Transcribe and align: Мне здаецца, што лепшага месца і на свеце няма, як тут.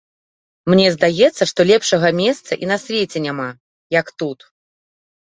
Мне 0.73 0.87
здаецца, 0.95 1.43
што 1.51 1.61
лепшага 1.73 2.13
месца 2.23 2.51
і 2.65 2.73
на 2.73 2.81
свеце 2.87 3.17
няма, 3.29 3.49
як 4.01 4.07
тут. 4.21 4.53